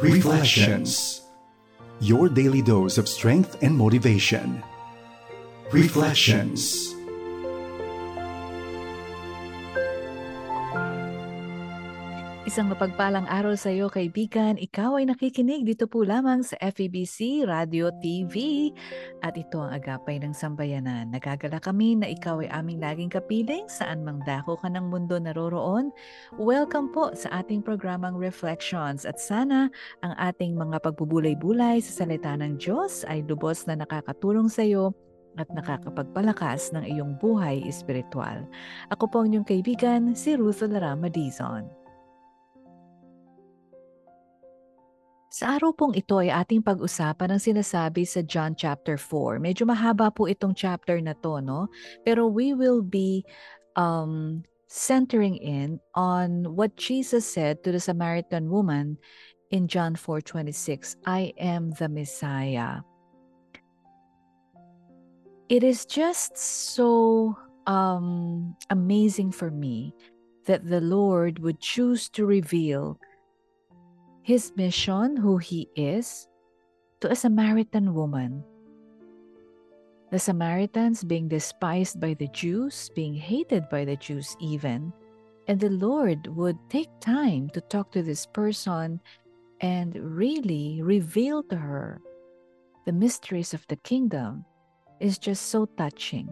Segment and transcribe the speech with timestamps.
[0.00, 1.20] Reflections
[2.00, 4.62] Your daily dose of strength and motivation.
[5.72, 6.94] Reflections
[12.50, 14.58] Isang mapagpalang araw sa iyo kaibigan.
[14.58, 18.66] Ikaw ay nakikinig dito po lamang sa FEBC Radio TV
[19.22, 21.14] at ito ang agapay ng sambayanan.
[21.14, 25.94] Nagagala kami na ikaw ay aming laging kapiling saan mang dako ka ng mundo naroroon.
[26.42, 29.70] Welcome po sa ating programang Reflections at sana
[30.02, 34.90] ang ating mga pagbubulay-bulay sa salita ng Diyos ay lubos na nakakatulong sa iyo
[35.38, 38.42] at nakakapagpalakas ng iyong buhay espiritual.
[38.90, 41.79] Ako po ang inyong kaibigan, si Ruth Larama Dizon.
[45.30, 49.38] Sa araw pong ito ay ating pag-usapan ang sinasabi sa John chapter 4.
[49.38, 51.70] Medyo mahaba po itong chapter na to, no?
[52.02, 53.22] Pero we will be
[53.78, 58.98] um, centering in on what Jesus said to the Samaritan woman
[59.54, 62.82] in John 4:26, I am the Messiah.
[65.46, 67.38] It is just so
[67.70, 69.94] um, amazing for me
[70.50, 72.98] that the Lord would choose to reveal
[74.30, 76.28] his mission, who he is,
[77.00, 78.44] to a Samaritan woman.
[80.12, 84.92] The Samaritans being despised by the Jews, being hated by the Jews even,
[85.48, 89.00] and the Lord would take time to talk to this person
[89.62, 92.00] and really reveal to her
[92.86, 94.44] the mysteries of the kingdom
[95.00, 96.30] is just so touching.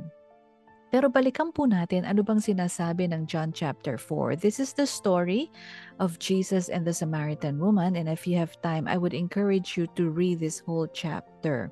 [0.88, 4.40] Pero balikan po natin ano bang sinasabi ng John chapter 4.
[4.40, 5.52] This is the story
[6.00, 9.84] of Jesus and the Samaritan woman and if you have time, I would encourage you
[10.00, 11.68] to read this whole chapter.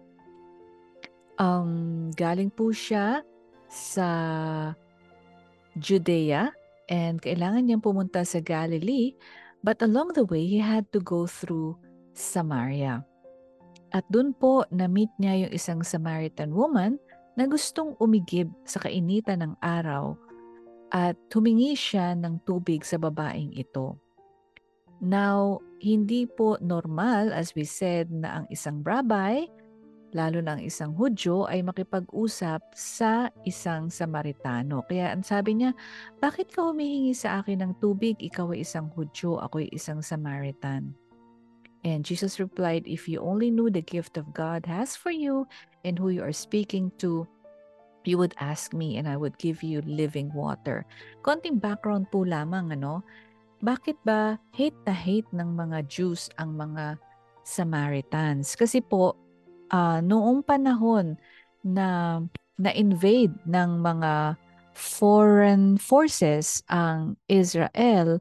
[1.41, 3.25] Um, galing po siya
[3.73, 4.09] sa
[5.81, 6.53] Judea
[6.93, 9.17] and kailangan niyang pumunta sa Galilee
[9.65, 11.81] but along the way, he had to go through
[12.13, 13.01] Samaria.
[13.97, 17.01] At doon po na-meet niya yung isang Samaritan woman
[17.37, 20.17] na gustong umigib sa kainitan ng araw
[20.91, 24.01] at humingi siya ng tubig sa babaeng ito.
[25.05, 29.45] Now, hindi po normal as we said na ang isang rabbi,
[30.17, 34.81] lalo na ang isang Hudyo ay makipag-usap sa isang Samaritano.
[34.89, 35.77] Kaya ang sabi niya,
[36.17, 38.17] bakit ka humihingi sa akin ng tubig?
[38.17, 40.97] Ikaw ay isang Hudyo, ako ay isang Samaritan.
[41.87, 45.47] And Jesus replied, If you only knew the gift of God has for you
[45.85, 47.29] and who you are speaking to,
[48.07, 50.87] you would ask me and I would give you living water.
[51.27, 53.03] Konting background po lamang, ano?
[53.61, 56.97] Bakit ba hate na hate ng mga Jews ang mga
[57.43, 58.55] Samaritans?
[58.55, 59.17] Kasi po,
[59.73, 61.17] uh, noong panahon
[61.67, 62.21] na
[62.57, 64.37] na-invade ng mga
[64.77, 68.21] foreign forces ang Israel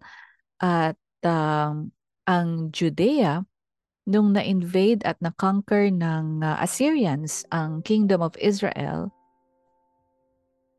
[0.64, 1.92] at um,
[2.26, 3.44] ang Judea,
[4.06, 9.10] nung na-invade at na-conquer ng uh, Assyrians ang Kingdom of Israel,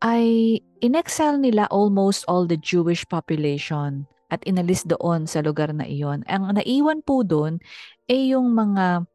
[0.07, 6.23] ay inexile nila almost all the Jewish population at inalis doon sa lugar na iyon.
[6.31, 7.59] Ang naiwan po doon
[8.07, 9.07] ay yung mga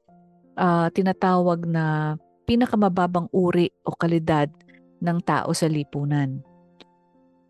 [0.60, 4.52] uh, tinatawag na pinakamababang uri o kalidad
[5.00, 6.44] ng tao sa lipunan.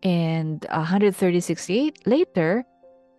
[0.02, 2.66] And uh, 136 later,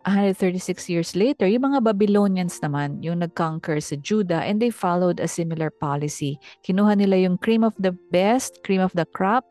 [0.03, 5.31] 136 years later, yung mga Babylonians naman, yung nag-conquer sa Judah, and they followed a
[5.31, 6.35] similar policy.
[6.67, 9.47] Kinuha nila yung cream of the best, cream of the crop,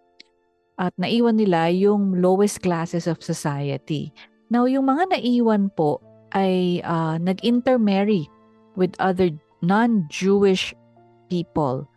[0.80, 4.12] at naiwan nila yung lowest classes of society.
[4.52, 6.00] Now, yung mga naiwan po
[6.32, 8.28] ay uh, nag-intermarry
[8.76, 9.28] with other
[9.60, 10.72] non-Jewish
[11.28, 11.88] people.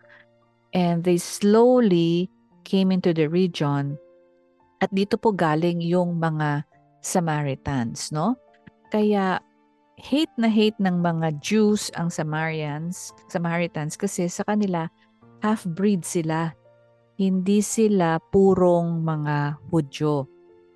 [0.76, 2.28] And they slowly
[2.68, 3.96] came into the region.
[4.84, 6.68] At dito po galing yung mga
[7.00, 8.36] Samaritans, no?
[8.92, 9.40] Kaya
[9.96, 14.92] hate na hate ng mga Jews ang Samaritans, Samaritans kasi sa kanila
[15.40, 16.52] half-breed sila.
[17.16, 20.28] Hindi sila purong mga Hudyo.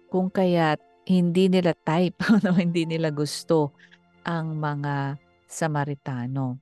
[0.07, 3.75] Kung kaya hindi nila type, no, hindi nila gusto
[4.23, 5.19] ang mga
[5.49, 6.59] Samaritano.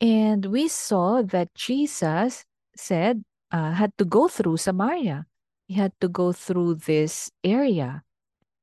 [0.00, 2.44] And we saw that Jesus
[2.76, 5.24] said uh, had to go through Samaria.
[5.68, 8.04] He had to go through this area.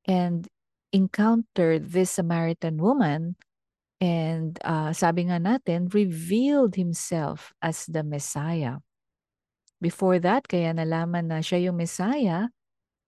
[0.06, 0.48] And
[0.94, 3.36] encountered this Samaritan woman
[4.04, 8.84] and uh, sabi nga natin, revealed himself as the Messiah.
[9.84, 12.48] Before that, kaya nalaman na siya yung Messiah,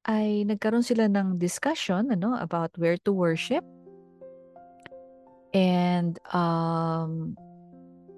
[0.04, 3.64] ay nagkaroon sila ng discussion ano, about where to worship.
[5.56, 7.40] And um,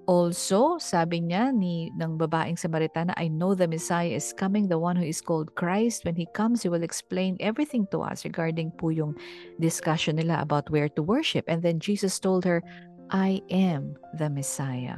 [0.08, 4.96] Also, sabi niya ni ng babaeng Samaritana, I know the Messiah is coming, the one
[4.96, 6.08] who is called Christ.
[6.08, 9.20] When he comes, he will explain everything to us regarding po yung
[9.60, 11.44] discussion nila about where to worship.
[11.44, 12.64] And then Jesus told her,
[13.12, 14.96] I am the Messiah.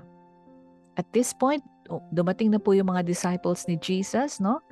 [0.95, 1.67] At this point,
[2.15, 4.63] dumating na po yung mga disciples ni Jesus, no?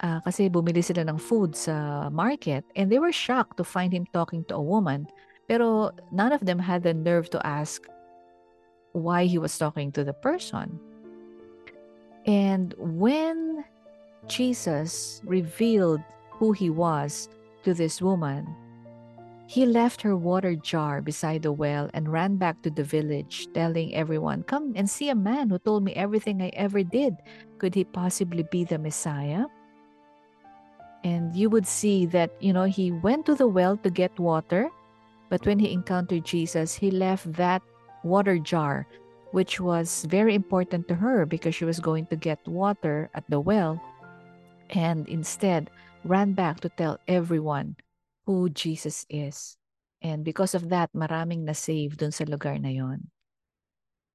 [0.00, 4.08] Uh, kasi bumili sila ng food sa market and they were shocked to find him
[4.16, 5.04] talking to a woman.
[5.44, 7.84] Pero none of them had the nerve to ask
[8.92, 10.80] why he was talking to the person.
[12.24, 13.64] And when
[14.26, 17.28] Jesus revealed who he was
[17.64, 18.48] to this woman,
[19.50, 23.92] he left her water jar beside the well and ran back to the village, telling
[23.92, 27.16] everyone, Come and see a man who told me everything I ever did.
[27.58, 29.46] Could he possibly be the Messiah?
[31.02, 34.70] And you would see that, you know, he went to the well to get water,
[35.28, 37.60] but when he encountered Jesus, he left that
[38.04, 38.86] water jar,
[39.32, 43.40] which was very important to her because she was going to get water at the
[43.40, 43.82] well,
[44.70, 45.70] and instead
[46.04, 47.74] ran back to tell everyone
[48.30, 49.58] who Jesus is.
[49.98, 53.10] And because of that, maraming na-save dun sa lugar na yon.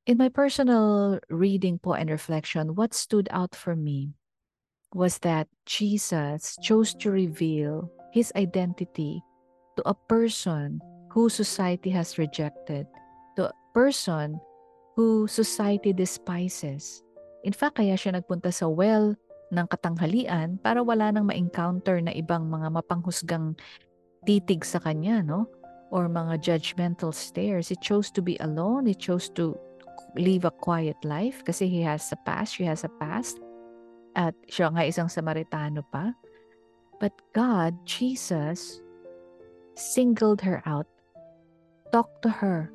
[0.07, 4.15] In my personal reading po and reflection, what stood out for me
[4.95, 9.19] was that Jesus chose to reveal his identity
[9.75, 10.79] to a person
[11.11, 12.87] who society has rejected,
[13.35, 14.39] to a person
[14.95, 17.03] who society despises.
[17.43, 19.11] In fact, kaya siya nagpunta sa well
[19.51, 23.59] ng katanghalian para wala nang ma-encounter na ibang mga mapanghusgang
[24.25, 25.47] titig sa kanya, no?
[25.93, 27.69] Or mga judgmental stares.
[27.69, 28.85] He chose to be alone.
[28.85, 29.55] He chose to
[30.17, 32.57] live a quiet life kasi he has a past.
[32.57, 33.39] She has a past.
[34.15, 36.11] At siya nga isang Samaritano pa.
[36.99, 38.79] But God, Jesus,
[39.75, 40.87] singled her out,
[41.91, 42.71] talked to her,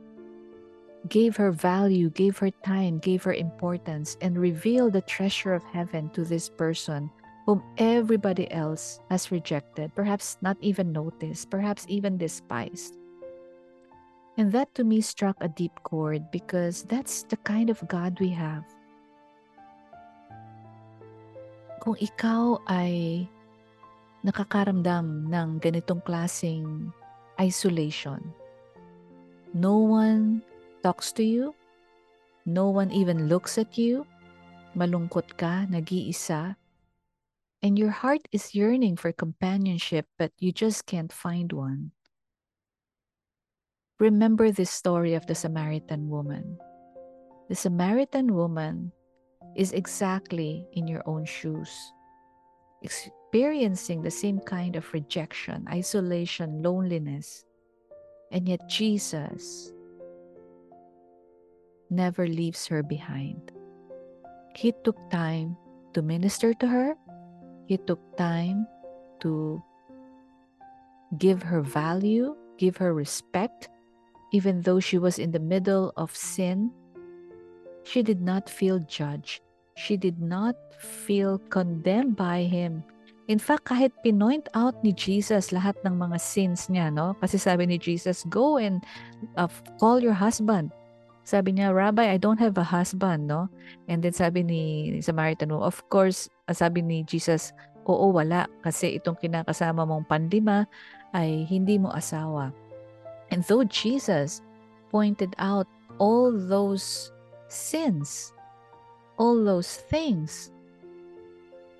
[1.09, 6.13] gave her value, gave her time, gave her importance, and revealed the treasure of heaven
[6.13, 7.09] to this person
[7.51, 12.95] whom everybody else has rejected, perhaps not even noticed, perhaps even despised.
[14.39, 18.31] And that to me struck a deep chord because that's the kind of God we
[18.31, 18.63] have.
[21.83, 23.27] Kung ikaw ay
[24.23, 26.95] nakakaramdam ng ganitong klasing
[27.43, 28.23] isolation,
[29.59, 30.39] no one
[30.87, 31.51] talks to you,
[32.47, 34.07] no one even looks at you,
[34.79, 36.55] malungkot ka, nag-iisa,
[37.63, 41.93] and your heart is yearning for companionship, but you just can't find one.
[43.99, 46.57] Remember this story of the Samaritan woman.
[47.51, 48.93] The Samaritan woman
[49.57, 51.69] is exactly in your own shoes,
[52.81, 57.45] experiencing the same kind of rejection, isolation, loneliness.
[58.33, 59.73] And yet, Jesus
[61.91, 63.53] never leaves her behind.
[64.55, 65.57] He took time
[65.93, 66.95] to minister to her,
[67.71, 68.67] he took time
[69.23, 69.63] to
[71.23, 73.71] give her value, give her respect,
[74.35, 76.75] even though she was in the middle of sin.
[77.87, 79.47] She did not feel judged.
[79.79, 82.83] She did not feel condemned by him.
[83.31, 87.15] In fact, kahit pinoint out ni Jesus lahat ng mga sins niya, no?
[87.23, 88.83] Kasi sabi ni Jesus, go and
[89.39, 89.47] uh,
[89.79, 90.75] call your husband.
[91.23, 93.47] Sabi niya, Rabbi, I don't have a husband, no?
[93.87, 94.63] And then sabi ni
[95.05, 97.53] Samaritan of course, sabi ni Jesus,
[97.87, 98.49] oo, wala.
[98.65, 100.67] Kasi itong kinakasama mong pandima
[101.15, 102.51] ay hindi mo asawa.
[103.31, 104.43] And though Jesus
[104.91, 105.71] pointed out
[106.03, 107.15] all those
[107.47, 108.35] sins,
[109.19, 110.51] all those things,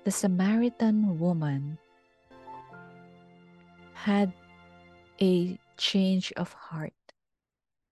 [0.05, 1.77] the Samaritan woman
[3.93, 4.33] had
[5.21, 6.95] a change of heart.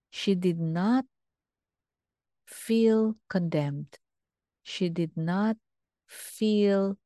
[0.10, 1.06] She did not
[2.50, 4.02] feel condemned.
[4.64, 5.58] She did not
[6.08, 6.98] feel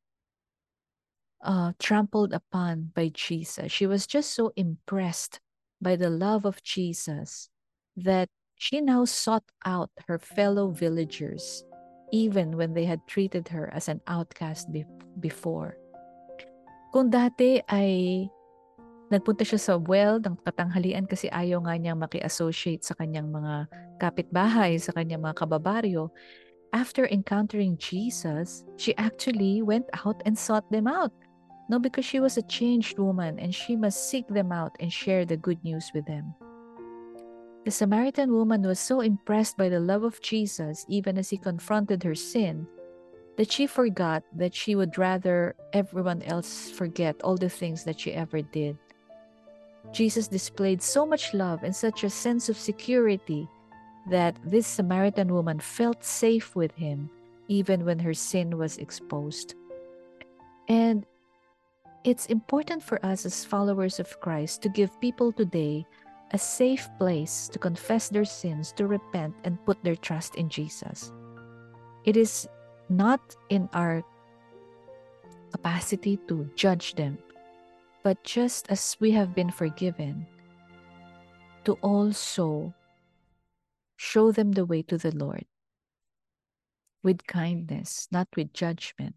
[1.44, 3.72] uh, trampled upon by Jesus.
[3.72, 5.40] She was just so impressed
[5.82, 7.50] by the love of Jesus
[7.98, 11.64] that she now sought out her fellow villagers,
[12.12, 14.88] even when they had treated her as an outcast be-
[15.20, 15.76] before.
[16.96, 18.30] Kung dati ay
[19.14, 23.70] Nagpunta siya sa well ng katanghalian kasi ayaw nga niyang maki-associate sa kanyang mga
[24.02, 26.10] kapitbahay, sa kanyang mga kababaryo.
[26.74, 31.14] After encountering Jesus, she actually went out and sought them out.
[31.70, 35.30] No, because she was a changed woman and she must seek them out and share
[35.30, 36.34] the good news with them.
[37.70, 42.02] The Samaritan woman was so impressed by the love of Jesus, even as he confronted
[42.02, 42.66] her sin,
[43.38, 48.12] that she forgot that she would rather everyone else forget all the things that she
[48.12, 48.76] ever did.
[49.94, 53.48] Jesus displayed so much love and such a sense of security
[54.10, 57.10] that this Samaritan woman felt safe with him
[57.48, 59.56] even when her sin was exposed.
[60.68, 61.06] And
[62.04, 65.86] it's important for us as followers of Christ to give people today
[66.32, 71.12] a safe place to confess their sins, to repent, and put their trust in Jesus.
[72.06, 72.48] It is
[72.90, 74.04] not in our
[75.52, 77.18] capacity to judge them,
[78.04, 80.28] but just as we have been forgiven,
[81.64, 82.74] to also
[83.96, 85.46] show them the way to the Lord
[87.04, 89.16] with kindness, not with judgment,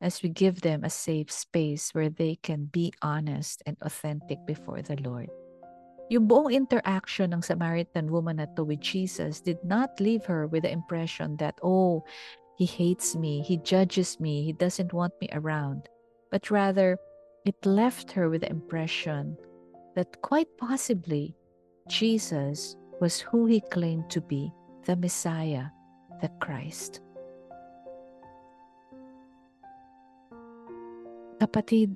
[0.00, 4.82] as we give them a safe space where they can be honest and authentic before
[4.82, 5.30] the Lord.
[6.08, 10.62] Yung buong interaction ng Samaritan woman na to with Jesus did not leave her with
[10.62, 12.04] the impression that, oh,
[12.54, 15.88] he hates me, he judges me, he doesn't want me around.
[16.30, 16.98] But rather,
[17.46, 19.38] it left her with the impression
[19.94, 21.34] that quite possibly
[21.88, 24.50] Jesus was who he claimed to be,
[24.84, 25.70] the Messiah,
[26.20, 27.00] the Christ.
[31.38, 31.94] Kapatid,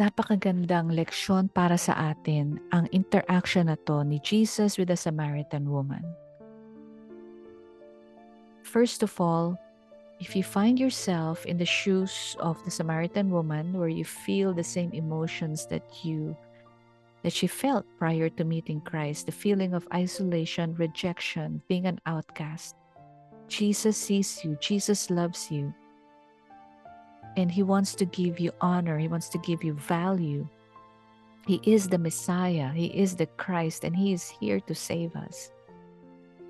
[0.00, 6.00] napakagandang leksyon para sa atin ang interaction na to ni Jesus with the Samaritan woman.
[8.64, 9.60] First of all,
[10.20, 14.62] if you find yourself in the shoes of the Samaritan woman where you feel the
[14.62, 16.36] same emotions that you
[17.22, 22.76] that she felt prior to meeting Christ, the feeling of isolation, rejection, being an outcast.
[23.46, 25.74] Jesus sees you, Jesus loves you,
[27.36, 30.48] and He wants to give you honor, He wants to give you value.
[31.46, 35.50] He is the Messiah, He is the Christ, and He is here to save us.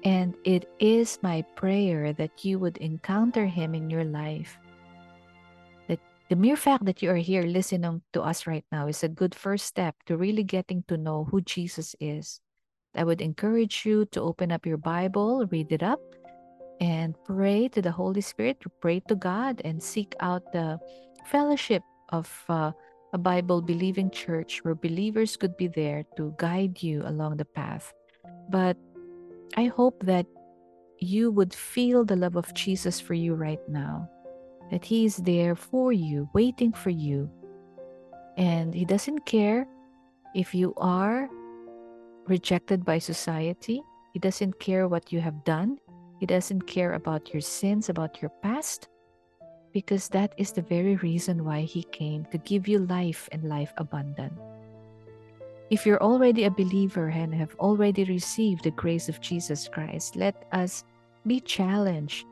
[0.04, 4.56] And it is my prayer that you would encounter Him in your life.
[5.88, 9.08] That the mere fact that you are here listening to us right now is a
[9.08, 12.40] good first step to really getting to know who Jesus is.
[12.94, 16.00] I would encourage you to open up your Bible, read it up,
[16.80, 20.80] and pray to the Holy Spirit, to pray to God, and seek out the
[21.26, 22.72] fellowship of uh,
[23.12, 27.92] a Bible believing church where believers could be there to guide you along the path.
[28.48, 28.76] But
[29.56, 30.26] I hope that
[30.98, 34.08] you would feel the love of Jesus for you right now,
[34.70, 37.30] that He is there for you, waiting for you.
[38.36, 39.66] And He doesn't care
[40.34, 41.28] if you are
[42.26, 45.78] rejected by society, He doesn't care what you have done.
[46.20, 48.88] He doesn't care about your sins, about your past,
[49.72, 53.72] because that is the very reason why He came to give you life and life
[53.78, 54.34] abundant.
[55.70, 60.34] If you're already a believer and have already received the grace of Jesus Christ, let
[60.50, 60.82] us
[61.22, 62.26] be challenged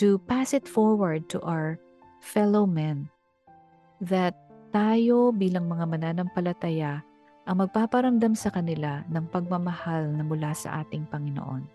[0.00, 1.76] to pass it forward to our
[2.24, 3.12] fellow men
[4.00, 4.32] that
[4.72, 7.04] tayo bilang mga mananampalataya
[7.44, 11.68] ang magpaparamdam sa kanila ng pagmamahal na mula sa ating Panginoon.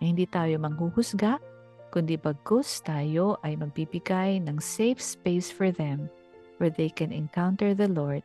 [0.00, 1.40] Na hindi tayo manghuhusga,
[1.88, 6.12] kundi bagkus tayo ay magbibigay ng safe space for them
[6.60, 8.20] where they can encounter the Lord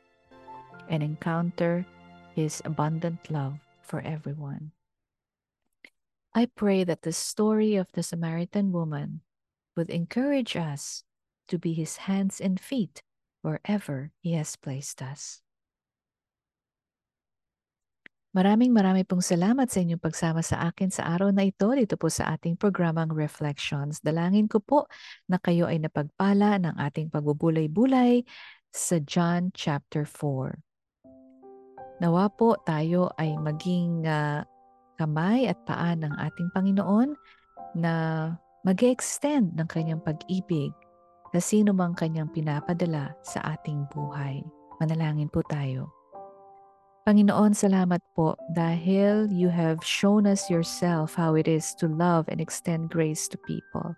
[0.91, 1.87] and encounter
[2.37, 4.69] His abundant love for everyone.
[6.37, 9.25] I pray that the story of the Samaritan woman
[9.73, 11.01] would encourage us
[11.49, 13.01] to be His hands and feet
[13.41, 15.41] wherever He has placed us.
[18.37, 22.05] Maraming marami pong salamat sa inyong pagsama sa akin sa araw na ito dito po
[22.05, 23.97] sa ating programang Reflections.
[24.05, 24.85] Dalangin ko po
[25.25, 28.21] na kayo ay napagpala ng ating pagbubulay-bulay
[28.69, 30.66] sa John chapter 4.
[31.97, 34.45] Nawa po tayo ay maging uh,
[35.01, 37.17] kamay at paa ng ating Panginoon
[37.73, 37.93] na
[38.61, 40.69] mag extend ng kanyang pag-ibig
[41.33, 44.41] sa sino mang kanyang pinapadala sa ating buhay.
[44.77, 45.89] Manalangin po tayo.
[47.07, 52.43] Panginoon, salamat po dahil you have shown us yourself how it is to love and
[52.43, 53.95] extend grace to people.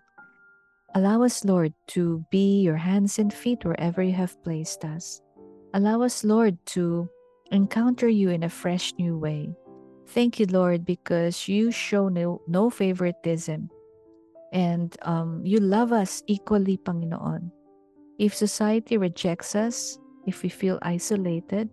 [0.94, 5.22] Allow us, Lord, to be your hands and feet wherever you have placed us.
[5.74, 7.10] Allow us, Lord, to
[7.50, 9.54] encounter you in a fresh new way.
[10.08, 13.70] Thank you, Lord, because you show no, no favoritism
[14.52, 17.50] and um, you love us equally, Panginoon.
[18.18, 21.70] If society rejects us, if we feel isolated,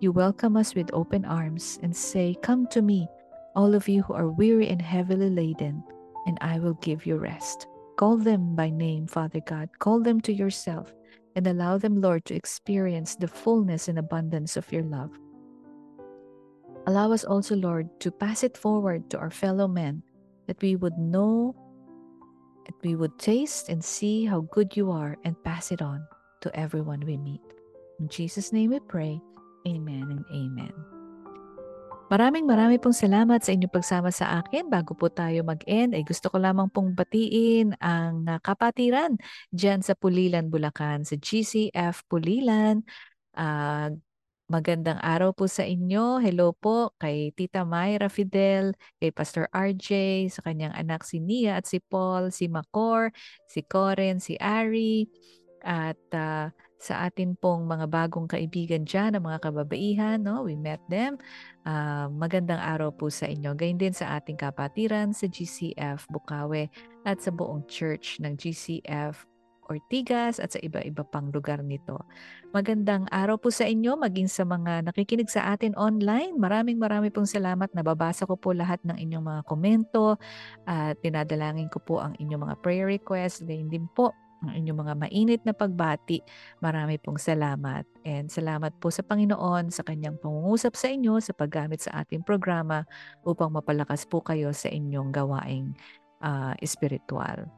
[0.00, 3.06] you welcome us with open arms and say, Come to me,
[3.54, 5.84] all of you who are weary and heavily laden,
[6.26, 7.66] and I will give you rest.
[7.96, 9.68] Call them by name, Father God.
[9.78, 10.92] Call them to yourself
[11.36, 15.10] and allow them, Lord, to experience the fullness and abundance of your love.
[16.86, 20.02] Allow us also, Lord, to pass it forward to our fellow men
[20.46, 21.54] that we would know,
[22.66, 26.06] that we would taste and see how good you are and pass it on
[26.42, 27.40] to everyone we meet.
[27.98, 29.20] In Jesus' name we pray.
[29.66, 30.93] Amen and Amen.
[32.12, 34.68] Maraming marami pong salamat sa inyong pagsama sa akin.
[34.68, 39.16] Bago po tayo mag-end, ay gusto ko lamang pong batiin ang ah, kapatiran
[39.48, 42.84] dyan sa Pulilan, Bulacan, sa GCF Pulilan.
[43.32, 43.96] Uh,
[44.44, 46.20] Magandang araw po sa inyo.
[46.20, 49.88] Hello po kay Tita Myra Fidel, kay Pastor RJ,
[50.28, 53.08] sa kanyang anak si Nia at si Paul, si Macor,
[53.48, 55.08] si Coren, si Ari,
[55.64, 56.52] at uh,
[56.84, 60.44] sa atin pong mga bagong kaibigan dyan, ang mga kababaihan, no?
[60.44, 61.16] we met them.
[61.64, 63.56] Uh, magandang araw po sa inyo.
[63.56, 66.68] Gayun din sa ating kapatiran sa GCF Bukawe
[67.08, 69.24] at sa buong church ng GCF
[69.64, 71.96] Ortigas at sa iba-iba pang lugar nito.
[72.52, 76.36] Magandang araw po sa inyo, maging sa mga nakikinig sa atin online.
[76.36, 77.72] Maraming maraming pong salamat.
[77.72, 80.20] Nababasa ko po lahat ng inyong mga komento
[80.68, 83.40] at tinadalangin ko po ang inyong mga prayer requests.
[83.40, 84.12] Gayun din po
[84.48, 86.20] ang inyong mga mainit na pagbati.
[86.60, 87.84] Marami pong salamat.
[88.04, 92.84] And salamat po sa Panginoon sa kanyang pangungusap sa inyo sa paggamit sa ating programa
[93.24, 95.72] upang mapalakas po kayo sa inyong gawaing
[96.24, 97.48] uh, espiritual.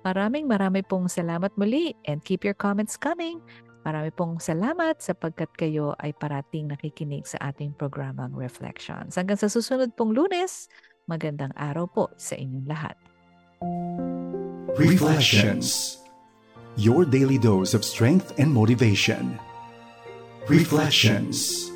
[0.00, 3.40] Maraming maraming pong salamat muli and keep your comments coming.
[3.80, 9.16] Marami pong salamat sapagkat kayo ay parating nakikinig sa ating programang Reflections.
[9.16, 10.68] Hanggang sa susunod pong lunes,
[11.08, 12.96] magandang araw po sa inyong lahat.
[14.76, 16.00] Reflections
[16.76, 19.38] Your daily dose of strength and motivation.
[20.48, 21.70] Reflections